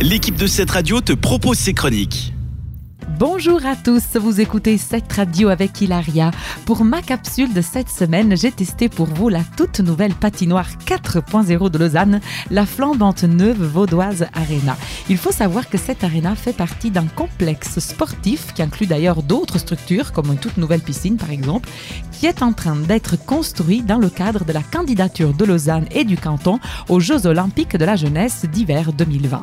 l'équipe 0.00 0.36
de 0.36 0.46
cette 0.46 0.70
radio 0.70 1.00
te 1.00 1.12
propose 1.12 1.58
ses 1.58 1.74
chroniques. 1.74 2.32
Bonjour 3.18 3.66
à 3.66 3.76
tous, 3.76 4.16
vous 4.16 4.40
écoutez 4.40 4.78
cette 4.78 5.12
radio 5.12 5.48
avec 5.48 5.80
Hilaria. 5.80 6.30
Pour 6.64 6.84
ma 6.84 7.02
capsule 7.02 7.52
de 7.52 7.60
cette 7.60 7.88
semaine, 7.88 8.36
j'ai 8.36 8.52
testé 8.52 8.88
pour 8.88 9.06
vous 9.06 9.28
la 9.28 9.42
toute 9.56 9.80
nouvelle 9.80 10.14
patinoire 10.14 10.68
4.0 10.86 11.70
de 11.70 11.78
Lausanne, 11.78 12.20
la 12.50 12.64
flambante 12.64 13.24
neuve 13.24 13.62
vaudoise 13.62 14.26
Arena. 14.32 14.76
Il 15.08 15.18
faut 15.18 15.32
savoir 15.32 15.68
que 15.68 15.76
cette 15.76 16.04
arena 16.04 16.34
fait 16.34 16.52
partie 16.52 16.90
d'un 16.90 17.06
complexe 17.06 17.78
sportif 17.80 18.54
qui 18.54 18.62
inclut 18.62 18.86
d'ailleurs 18.86 19.22
d'autres 19.22 19.58
structures, 19.58 20.12
comme 20.12 20.30
une 20.32 20.38
toute 20.38 20.56
nouvelle 20.56 20.80
piscine 20.80 21.16
par 21.16 21.30
exemple, 21.30 21.68
qui 22.12 22.26
est 22.26 22.42
en 22.42 22.52
train 22.52 22.76
d'être 22.76 23.16
construit 23.24 23.82
dans 23.82 23.98
le 23.98 24.08
cadre 24.08 24.44
de 24.44 24.52
la 24.52 24.62
candidature 24.62 25.34
de 25.34 25.44
Lausanne 25.44 25.86
et 25.90 26.04
du 26.04 26.16
canton 26.16 26.58
aux 26.88 27.00
Jeux 27.00 27.26
olympiques 27.26 27.76
de 27.76 27.84
la 27.84 27.96
jeunesse 27.96 28.44
d'hiver 28.46 28.92
2020. 28.92 29.42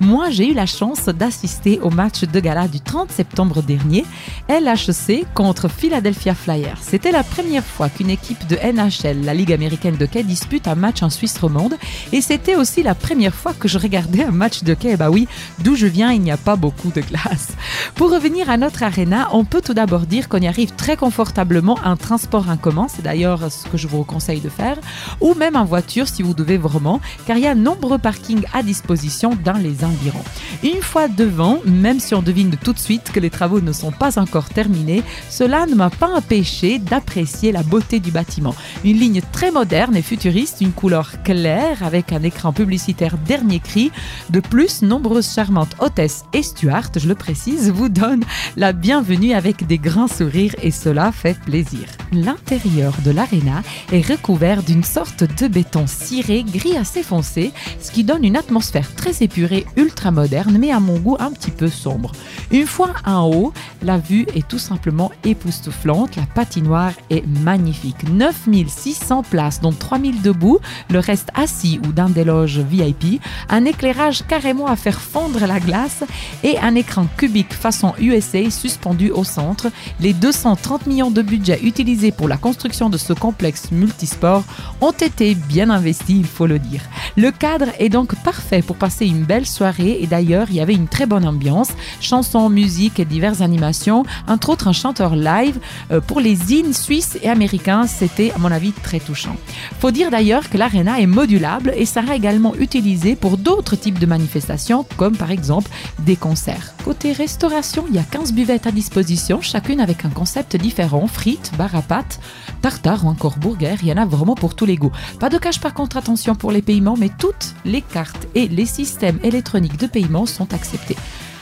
Moi, 0.00 0.30
j'ai 0.30 0.50
eu 0.50 0.54
la 0.54 0.66
chance 0.66 1.06
d'assister 1.06 1.80
au 1.80 1.90
match 1.90 2.22
de 2.22 2.40
gala 2.40 2.68
du 2.68 2.80
30 2.80 3.07
septembre 3.10 3.62
dernier, 3.62 4.04
LHC 4.48 5.24
contre 5.34 5.68
Philadelphia 5.68 6.34
Flyers. 6.34 6.78
C'était 6.80 7.12
la 7.12 7.22
première 7.22 7.64
fois 7.64 7.88
qu'une 7.88 8.10
équipe 8.10 8.46
de 8.46 8.56
NHL, 8.56 9.24
la 9.24 9.34
Ligue 9.34 9.52
américaine 9.52 9.96
de 9.96 10.06
quai, 10.06 10.22
dispute 10.22 10.68
un 10.68 10.74
match 10.74 11.02
en 11.02 11.10
Suisse 11.10 11.38
romande 11.38 11.74
et 12.12 12.20
c'était 12.20 12.56
aussi 12.56 12.82
la 12.82 12.94
première 12.94 13.34
fois 13.34 13.52
que 13.52 13.68
je 13.68 13.78
regardais 13.78 14.24
un 14.24 14.30
match 14.30 14.62
de 14.62 14.74
quai. 14.74 14.96
Bah 14.96 15.10
oui, 15.10 15.28
d'où 15.60 15.76
je 15.76 15.86
viens, 15.86 16.12
il 16.12 16.20
n'y 16.20 16.30
a 16.30 16.36
pas 16.36 16.56
beaucoup 16.56 16.90
de 16.90 17.00
glace. 17.00 17.48
Pour 17.94 18.10
revenir 18.10 18.50
à 18.50 18.56
notre 18.56 18.82
arena, 18.82 19.28
on 19.32 19.44
peut 19.44 19.60
tout 19.60 19.74
d'abord 19.74 20.06
dire 20.06 20.28
qu'on 20.28 20.38
y 20.38 20.46
arrive 20.46 20.72
très 20.74 20.96
confortablement 20.96 21.78
en 21.84 21.96
transport 21.96 22.48
en 22.48 22.56
commun, 22.56 22.86
c'est 22.88 23.02
d'ailleurs 23.02 23.50
ce 23.50 23.68
que 23.68 23.76
je 23.76 23.88
vous 23.88 24.04
conseille 24.04 24.40
de 24.40 24.48
faire, 24.48 24.78
ou 25.20 25.34
même 25.34 25.56
en 25.56 25.64
voiture 25.64 26.08
si 26.08 26.22
vous 26.22 26.34
devez 26.34 26.58
vraiment, 26.58 27.00
car 27.26 27.36
il 27.36 27.44
y 27.44 27.46
a 27.46 27.54
nombreux 27.54 27.98
parkings 27.98 28.44
à 28.52 28.62
disposition 28.62 29.36
dans 29.44 29.58
les 29.58 29.84
environs. 29.84 30.24
Une 30.62 30.82
fois 30.82 31.08
devant, 31.08 31.58
même 31.64 32.00
si 32.00 32.14
on 32.14 32.22
devine 32.22 32.56
tout 32.62 32.72
de 32.72 32.78
suite 32.78 32.97
que 33.02 33.20
les 33.20 33.30
travaux 33.30 33.60
ne 33.60 33.72
sont 33.72 33.92
pas 33.92 34.18
encore 34.18 34.48
terminés, 34.48 35.02
cela 35.28 35.66
ne 35.66 35.74
m'a 35.74 35.90
pas 35.90 36.14
empêché 36.14 36.78
d'apprécier 36.78 37.52
la 37.52 37.62
beauté 37.62 38.00
du 38.00 38.10
bâtiment. 38.10 38.54
Une 38.84 38.98
ligne 38.98 39.20
très 39.32 39.50
moderne 39.50 39.96
et 39.96 40.02
futuriste, 40.02 40.60
une 40.60 40.72
couleur 40.72 41.22
claire 41.22 41.82
avec 41.82 42.12
un 42.12 42.22
écran 42.22 42.52
publicitaire 42.52 43.16
dernier 43.18 43.60
cri. 43.60 43.90
De 44.30 44.40
plus, 44.40 44.82
nombreuses 44.82 45.32
charmantes 45.32 45.76
hôtesses 45.78 46.24
et 46.32 46.42
Stuart, 46.42 46.90
je 46.96 47.08
le 47.08 47.14
précise, 47.14 47.70
vous 47.70 47.88
donnent 47.88 48.24
la 48.56 48.72
bienvenue 48.72 49.32
avec 49.32 49.66
des 49.66 49.78
grands 49.78 50.08
sourires 50.08 50.54
et 50.62 50.70
cela 50.70 51.12
fait 51.12 51.38
plaisir. 51.40 51.88
L'intérieur 52.12 52.94
de 53.04 53.10
l'aréna 53.10 53.62
est 53.92 54.06
recouvert 54.06 54.62
d'une 54.62 54.84
sorte 54.84 55.24
de 55.24 55.48
béton 55.48 55.86
ciré 55.86 56.42
gris 56.42 56.76
assez 56.76 57.02
foncé, 57.02 57.52
ce 57.80 57.90
qui 57.90 58.02
donne 58.02 58.24
une 58.24 58.36
atmosphère 58.36 58.94
très 58.94 59.22
épurée, 59.22 59.66
ultra 59.76 60.10
moderne, 60.10 60.56
mais 60.58 60.70
à 60.70 60.80
mon 60.80 60.98
goût 60.98 61.16
un 61.18 61.30
petit 61.30 61.50
peu 61.50 61.68
sombre. 61.68 62.12
Une 62.50 62.66
fois 62.66 62.94
en 63.04 63.26
haut, 63.30 63.52
la 63.82 63.98
vue 63.98 64.26
est 64.34 64.48
tout 64.48 64.58
simplement 64.58 65.12
époustouflante. 65.24 66.16
La 66.16 66.26
patinoire 66.34 66.92
est 67.10 67.26
magnifique. 67.44 68.08
9600 68.10 69.24
places, 69.24 69.60
dont 69.60 69.72
3000 69.72 70.22
debout, 70.22 70.58
le 70.90 71.00
reste 71.00 71.28
assis 71.34 71.78
ou 71.86 71.92
dans 71.92 72.08
des 72.08 72.24
loges 72.24 72.58
VIP. 72.58 73.20
Un 73.50 73.66
éclairage 73.66 74.26
carrément 74.26 74.66
à 74.66 74.76
faire 74.76 75.00
fondre 75.00 75.46
la 75.46 75.60
glace 75.60 76.04
et 76.42 76.58
un 76.58 76.74
écran 76.74 77.06
cubique 77.16 77.52
façon 77.52 77.92
USA 78.00 78.50
suspendu 78.50 79.10
au 79.10 79.24
centre. 79.24 79.68
Les 80.00 80.14
230 80.14 80.86
millions 80.86 81.10
de 81.10 81.22
budget 81.22 81.60
utilisés 81.62 81.97
pour 81.98 82.28
la 82.28 82.36
construction 82.36 82.90
de 82.90 82.96
ce 82.96 83.12
complexe 83.12 83.72
multisport 83.72 84.44
ont 84.80 84.92
été 84.92 85.34
bien 85.34 85.68
investis, 85.68 86.16
il 86.16 86.26
faut 86.26 86.46
le 86.46 86.58
dire. 86.58 86.82
Le 87.16 87.30
cadre 87.32 87.66
est 87.78 87.88
donc 87.88 88.14
parfait 88.22 88.62
pour 88.62 88.76
passer 88.76 89.06
une 89.06 89.24
belle 89.24 89.46
soirée 89.46 89.98
et 90.00 90.06
d'ailleurs, 90.06 90.46
il 90.50 90.56
y 90.56 90.60
avait 90.60 90.74
une 90.74 90.86
très 90.86 91.06
bonne 91.06 91.26
ambiance. 91.26 91.70
Chansons, 92.00 92.48
musique 92.48 93.00
et 93.00 93.04
diverses 93.04 93.40
animations, 93.40 94.04
entre 94.28 94.50
autres 94.50 94.68
un 94.68 94.72
chanteur 94.72 95.16
live 95.16 95.58
euh, 95.90 96.00
pour 96.00 96.20
les 96.20 96.36
zines 96.36 96.72
suisses 96.72 97.18
et 97.22 97.28
américains. 97.28 97.86
C'était, 97.86 98.30
à 98.32 98.38
mon 98.38 98.52
avis, 98.52 98.72
très 98.72 99.00
touchant. 99.00 99.36
Faut 99.80 99.90
dire 99.90 100.10
d'ailleurs 100.10 100.48
que 100.48 100.56
l'arena 100.56 101.00
est 101.00 101.06
modulable 101.06 101.72
et 101.76 101.86
sera 101.86 102.14
également 102.14 102.54
utilisée 102.54 103.16
pour 103.16 103.36
d'autres 103.36 103.74
types 103.74 103.98
de 103.98 104.06
manifestations, 104.06 104.86
comme 104.96 105.16
par 105.16 105.32
exemple 105.32 105.70
des 105.98 106.16
concerts. 106.16 106.74
Côté 106.84 107.12
restauration, 107.12 107.84
il 107.88 107.96
y 107.96 107.98
a 107.98 108.04
15 108.04 108.32
buvettes 108.32 108.66
à 108.68 108.70
disposition, 108.70 109.40
chacune 109.40 109.80
avec 109.80 110.04
un 110.04 110.10
concept 110.10 110.56
différent 110.56 111.08
frites, 111.08 111.50
bar 111.58 111.74
à 111.74 111.82
pâtes, 111.88 112.20
tartare 112.62 113.04
ou 113.04 113.08
encore 113.08 113.38
burger. 113.38 113.76
Il 113.82 113.88
y 113.88 113.92
en 113.92 113.96
a 113.96 114.06
vraiment 114.06 114.34
pour 114.34 114.54
tous 114.54 114.66
les 114.66 114.76
goûts. 114.76 114.92
Pas 115.18 115.30
de 115.30 115.38
cash 115.38 115.60
par 115.60 115.74
contre, 115.74 115.96
attention 115.96 116.34
pour 116.34 116.52
les 116.52 116.62
paiements, 116.62 116.96
mais 116.96 117.10
toutes 117.18 117.54
les 117.64 117.82
cartes 117.82 118.28
et 118.34 118.46
les 118.48 118.66
systèmes 118.66 119.18
électroniques 119.22 119.78
de 119.78 119.86
paiement 119.86 120.26
sont 120.26 120.52
acceptés. 120.54 120.96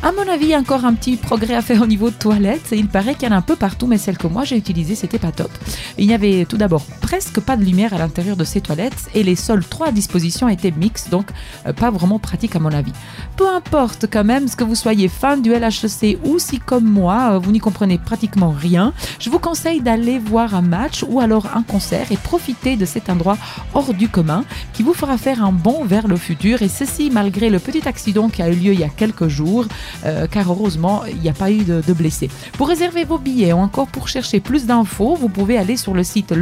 À 0.00 0.12
mon 0.12 0.28
avis, 0.28 0.54
encore 0.54 0.84
un 0.84 0.94
petit 0.94 1.16
progrès 1.16 1.56
à 1.56 1.62
faire 1.62 1.82
au 1.82 1.86
niveau 1.86 2.10
de 2.10 2.14
toilettes. 2.14 2.68
Il 2.70 2.86
paraît 2.86 3.16
qu'il 3.16 3.28
y 3.28 3.32
en 3.32 3.34
a 3.34 3.38
un 3.38 3.42
peu 3.42 3.56
partout, 3.56 3.88
mais 3.88 3.98
celle 3.98 4.16
que 4.16 4.28
moi 4.28 4.44
j'ai 4.44 4.56
utilisée, 4.56 4.94
c'était 4.94 5.18
pas 5.18 5.32
top. 5.32 5.50
Il 5.98 6.06
n'y 6.06 6.14
avait 6.14 6.44
tout 6.44 6.56
d'abord 6.56 6.84
presque 7.08 7.40
pas 7.40 7.56
de 7.56 7.64
lumière 7.64 7.94
à 7.94 7.98
l'intérieur 7.98 8.36
de 8.36 8.44
ces 8.44 8.60
toilettes 8.60 9.08
et 9.14 9.22
les 9.22 9.34
seuls 9.34 9.64
trois 9.64 9.88
à 9.88 9.92
disposition 9.92 10.46
étaient 10.46 10.70
mixtes, 10.70 11.08
donc 11.08 11.30
euh, 11.66 11.72
pas 11.72 11.90
vraiment 11.90 12.18
pratique 12.18 12.54
à 12.54 12.58
mon 12.58 12.70
avis. 12.70 12.92
Peu 13.38 13.48
importe 13.48 14.04
quand 14.12 14.24
même 14.24 14.46
ce 14.46 14.56
que 14.56 14.62
vous 14.62 14.74
soyez 14.74 15.08
fan 15.08 15.40
du 15.40 15.50
LHC 15.54 16.18
ou 16.22 16.38
si 16.38 16.58
comme 16.58 16.84
moi 16.84 17.30
euh, 17.30 17.38
vous 17.38 17.50
n'y 17.50 17.60
comprenez 17.60 17.96
pratiquement 17.96 18.50
rien, 18.50 18.92
je 19.20 19.30
vous 19.30 19.38
conseille 19.38 19.80
d'aller 19.80 20.18
voir 20.18 20.54
un 20.54 20.60
match 20.60 21.02
ou 21.08 21.18
alors 21.18 21.46
un 21.54 21.62
concert 21.62 22.12
et 22.12 22.18
profiter 22.18 22.76
de 22.76 22.84
cet 22.84 23.08
endroit 23.08 23.38
hors 23.72 23.94
du 23.94 24.10
commun 24.10 24.44
qui 24.74 24.82
vous 24.82 24.92
fera 24.92 25.16
faire 25.16 25.42
un 25.42 25.52
bond 25.52 25.84
vers 25.86 26.08
le 26.08 26.16
futur 26.16 26.60
et 26.60 26.68
ceci 26.68 27.08
malgré 27.10 27.48
le 27.48 27.58
petit 27.58 27.88
accident 27.88 28.28
qui 28.28 28.42
a 28.42 28.50
eu 28.50 28.56
lieu 28.56 28.74
il 28.74 28.80
y 28.80 28.84
a 28.84 28.90
quelques 28.90 29.28
jours. 29.28 29.64
Euh, 30.04 30.26
car 30.26 30.50
heureusement, 30.50 31.04
il 31.06 31.22
n'y 31.22 31.30
a 31.30 31.32
pas 31.32 31.50
eu 31.50 31.64
de, 31.64 31.92
blessés. 31.94 32.28
Pour 32.58 32.68
réserver 32.68 33.04
vos 33.04 33.16
billets 33.16 33.54
ou 33.54 33.58
encore 33.58 33.86
pour 33.86 34.08
chercher 34.08 34.40
plus 34.40 34.66
d'infos, 34.66 35.14
vous 35.14 35.30
pouvez 35.30 35.56
aller 35.56 35.78
sur 35.78 35.94
le 35.94 36.04
site 36.04 36.32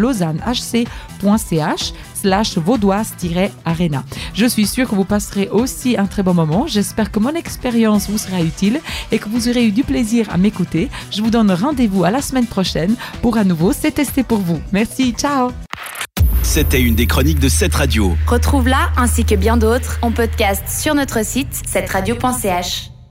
lausannehc.ch 0.57 1.93
slash 2.15 2.59
vaudoise-arena. 2.59 4.05
Je 4.35 4.47
suis 4.47 4.67
sûre 4.67 4.89
que 4.89 4.95
vous 4.95 5.05
passerez 5.05 5.49
aussi 5.49 5.97
un 5.97 6.07
très 6.07 6.23
bon 6.23 6.35
moment. 6.35 6.67
J'espère 6.67 7.11
que 7.11 7.19
mon 7.19 7.35
expérience 7.35 8.09
vous 8.09 8.19
sera 8.19 8.43
utile 8.43 8.81
et 9.13 9.19
que 9.19 9.29
vous 9.29 9.49
aurez 9.49 9.67
eu 9.67 9.73
du 9.73 9.85
plaisir 9.85 10.29
à 10.31 10.37
m'écouter. 10.37 10.89
Je 11.11 11.23
vous 11.23 11.31
donne 11.31 11.51
rendez-vous 11.53 12.05
à 12.05 12.11
la 12.11 12.23
semaine 12.23 12.47
prochaine 12.47 12.97
pour 13.23 13.37
à 13.37 13.45
nouveau 13.45 13.73
C'est 13.73 13.93
testé 13.93 14.23
pour 14.23 14.39
vous. 14.39 14.61
Merci, 14.73 15.13
ciao 15.13 15.51
C'était 16.43 16.81
une 16.81 16.95
des 16.95 17.07
chroniques 17.07 17.41
de 17.41 17.49
cette 17.49 17.75
radio. 17.75 18.17
Retrouve-la 18.27 18.91
ainsi 18.97 19.25
que 19.25 19.35
bien 19.35 19.57
d'autres 19.57 19.99
en 20.03 20.11
podcast 20.11 20.65
sur 20.69 20.95
notre 20.95 21.25
site 21.25 21.63
cette 21.67 21.91
radio.ch. 21.91 22.96